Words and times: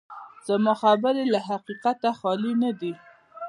زما 0.47 0.73
خبرې 0.81 1.23
له 1.33 1.39
حقیقته 1.47 2.09
خالي 2.19 2.53
نه 2.63 2.71
دي. 2.79 2.93